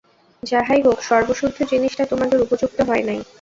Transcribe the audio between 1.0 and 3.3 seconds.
সর্বসুদ্ধ জিনিসটা তোমাদের উপযুক্ত হয় নাই?